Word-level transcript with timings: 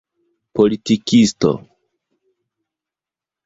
politikisto 0.55 1.51